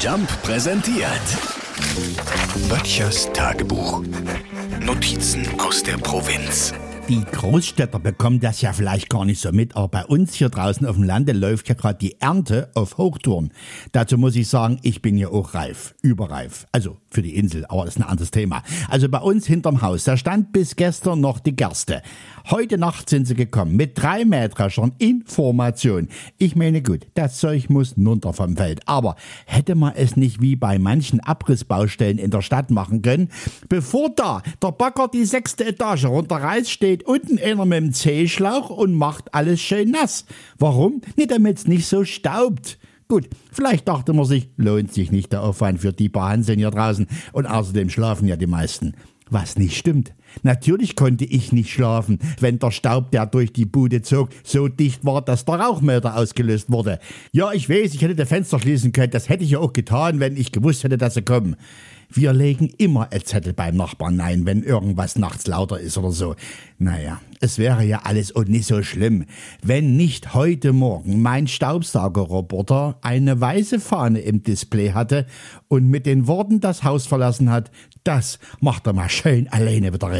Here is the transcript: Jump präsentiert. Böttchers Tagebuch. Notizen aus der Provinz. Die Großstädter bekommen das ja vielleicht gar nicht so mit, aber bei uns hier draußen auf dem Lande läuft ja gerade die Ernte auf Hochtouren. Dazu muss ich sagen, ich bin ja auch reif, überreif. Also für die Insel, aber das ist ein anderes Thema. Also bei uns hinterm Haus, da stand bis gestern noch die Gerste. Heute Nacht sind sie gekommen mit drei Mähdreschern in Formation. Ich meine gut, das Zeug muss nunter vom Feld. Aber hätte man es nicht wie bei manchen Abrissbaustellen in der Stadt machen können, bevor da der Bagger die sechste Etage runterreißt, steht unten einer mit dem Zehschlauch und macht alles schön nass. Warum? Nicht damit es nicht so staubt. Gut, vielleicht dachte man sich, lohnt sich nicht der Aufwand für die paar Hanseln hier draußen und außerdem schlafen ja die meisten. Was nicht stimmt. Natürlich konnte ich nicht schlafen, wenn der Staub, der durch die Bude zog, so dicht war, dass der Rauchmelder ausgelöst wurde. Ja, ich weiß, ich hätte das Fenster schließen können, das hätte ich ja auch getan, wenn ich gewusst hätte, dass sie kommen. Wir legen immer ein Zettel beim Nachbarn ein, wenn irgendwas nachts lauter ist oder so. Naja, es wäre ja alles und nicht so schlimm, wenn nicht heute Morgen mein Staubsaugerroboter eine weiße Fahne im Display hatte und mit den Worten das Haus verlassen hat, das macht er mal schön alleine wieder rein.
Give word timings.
Jump 0.00 0.30
präsentiert. 0.42 1.20
Böttchers 2.70 3.30
Tagebuch. 3.34 4.02
Notizen 4.80 5.46
aus 5.60 5.82
der 5.82 5.98
Provinz. 5.98 6.72
Die 7.10 7.24
Großstädter 7.24 7.98
bekommen 7.98 8.38
das 8.38 8.60
ja 8.62 8.72
vielleicht 8.72 9.10
gar 9.10 9.24
nicht 9.24 9.40
so 9.40 9.50
mit, 9.50 9.74
aber 9.76 9.88
bei 9.88 10.04
uns 10.04 10.32
hier 10.34 10.48
draußen 10.48 10.86
auf 10.86 10.94
dem 10.94 11.02
Lande 11.02 11.32
läuft 11.32 11.68
ja 11.68 11.74
gerade 11.74 11.98
die 11.98 12.20
Ernte 12.20 12.70
auf 12.74 12.98
Hochtouren. 12.98 13.52
Dazu 13.90 14.16
muss 14.16 14.36
ich 14.36 14.46
sagen, 14.46 14.78
ich 14.82 15.02
bin 15.02 15.18
ja 15.18 15.28
auch 15.28 15.52
reif, 15.54 15.96
überreif. 16.02 16.68
Also 16.70 16.98
für 17.10 17.20
die 17.20 17.34
Insel, 17.34 17.66
aber 17.66 17.84
das 17.84 17.96
ist 17.96 18.02
ein 18.02 18.08
anderes 18.08 18.30
Thema. 18.30 18.62
Also 18.88 19.08
bei 19.08 19.18
uns 19.18 19.44
hinterm 19.46 19.82
Haus, 19.82 20.04
da 20.04 20.16
stand 20.16 20.52
bis 20.52 20.76
gestern 20.76 21.20
noch 21.20 21.40
die 21.40 21.56
Gerste. 21.56 22.00
Heute 22.50 22.78
Nacht 22.78 23.08
sind 23.08 23.28
sie 23.28 23.36
gekommen 23.36 23.76
mit 23.76 23.96
drei 23.96 24.24
Mähdreschern 24.24 24.90
in 24.98 25.22
Formation. 25.24 26.08
Ich 26.36 26.56
meine 26.56 26.82
gut, 26.82 27.06
das 27.14 27.38
Zeug 27.38 27.70
muss 27.70 27.96
nunter 27.96 28.32
vom 28.32 28.56
Feld. 28.56 28.80
Aber 28.86 29.14
hätte 29.46 29.76
man 29.76 29.92
es 29.94 30.16
nicht 30.16 30.42
wie 30.42 30.56
bei 30.56 30.80
manchen 30.80 31.20
Abrissbaustellen 31.20 32.18
in 32.18 32.32
der 32.32 32.42
Stadt 32.42 32.72
machen 32.72 33.02
können, 33.02 33.28
bevor 33.68 34.10
da 34.10 34.42
der 34.60 34.72
Bagger 34.72 35.06
die 35.06 35.26
sechste 35.26 35.64
Etage 35.64 36.06
runterreißt, 36.06 36.68
steht 36.68 37.04
unten 37.04 37.38
einer 37.38 37.66
mit 37.66 37.78
dem 37.78 37.92
Zehschlauch 37.92 38.68
und 38.68 38.94
macht 38.94 39.32
alles 39.32 39.60
schön 39.60 39.92
nass. 39.92 40.24
Warum? 40.58 41.02
Nicht 41.14 41.30
damit 41.30 41.58
es 41.58 41.68
nicht 41.68 41.86
so 41.86 42.04
staubt. 42.04 42.80
Gut, 43.06 43.28
vielleicht 43.52 43.86
dachte 43.86 44.12
man 44.12 44.24
sich, 44.24 44.48
lohnt 44.56 44.92
sich 44.92 45.12
nicht 45.12 45.32
der 45.32 45.44
Aufwand 45.44 45.82
für 45.82 45.92
die 45.92 46.08
paar 46.08 46.30
Hanseln 46.30 46.58
hier 46.58 46.72
draußen 46.72 47.06
und 47.32 47.46
außerdem 47.46 47.90
schlafen 47.90 48.26
ja 48.26 48.34
die 48.34 48.48
meisten. 48.48 48.94
Was 49.30 49.56
nicht 49.56 49.76
stimmt. 49.76 50.12
Natürlich 50.42 50.96
konnte 50.96 51.24
ich 51.24 51.52
nicht 51.52 51.70
schlafen, 51.70 52.18
wenn 52.40 52.58
der 52.58 52.70
Staub, 52.70 53.10
der 53.10 53.26
durch 53.26 53.52
die 53.52 53.66
Bude 53.66 54.02
zog, 54.02 54.30
so 54.44 54.68
dicht 54.68 55.04
war, 55.04 55.22
dass 55.22 55.44
der 55.44 55.56
Rauchmelder 55.56 56.16
ausgelöst 56.16 56.70
wurde. 56.70 56.98
Ja, 57.32 57.52
ich 57.52 57.68
weiß, 57.68 57.94
ich 57.94 58.02
hätte 58.02 58.14
das 58.14 58.28
Fenster 58.28 58.58
schließen 58.58 58.92
können, 58.92 59.10
das 59.10 59.28
hätte 59.28 59.44
ich 59.44 59.50
ja 59.50 59.58
auch 59.58 59.72
getan, 59.72 60.20
wenn 60.20 60.36
ich 60.36 60.52
gewusst 60.52 60.84
hätte, 60.84 60.98
dass 60.98 61.14
sie 61.14 61.22
kommen. 61.22 61.56
Wir 62.12 62.32
legen 62.32 62.72
immer 62.76 63.12
ein 63.12 63.24
Zettel 63.24 63.52
beim 63.52 63.76
Nachbarn 63.76 64.20
ein, 64.20 64.44
wenn 64.44 64.64
irgendwas 64.64 65.14
nachts 65.16 65.46
lauter 65.46 65.78
ist 65.78 65.96
oder 65.96 66.10
so. 66.10 66.34
Naja, 66.76 67.20
es 67.40 67.56
wäre 67.56 67.84
ja 67.84 68.00
alles 68.02 68.32
und 68.32 68.48
nicht 68.48 68.66
so 68.66 68.82
schlimm, 68.82 69.26
wenn 69.62 69.96
nicht 69.96 70.34
heute 70.34 70.72
Morgen 70.72 71.22
mein 71.22 71.46
Staubsaugerroboter 71.46 72.98
eine 73.02 73.40
weiße 73.40 73.78
Fahne 73.78 74.20
im 74.20 74.42
Display 74.42 74.90
hatte 74.90 75.24
und 75.68 75.88
mit 75.88 76.04
den 76.04 76.26
Worten 76.26 76.58
das 76.58 76.82
Haus 76.82 77.06
verlassen 77.06 77.48
hat, 77.48 77.70
das 78.02 78.40
macht 78.60 78.88
er 78.88 78.92
mal 78.92 79.08
schön 79.08 79.46
alleine 79.48 79.92
wieder 79.92 80.08
rein. 80.08 80.19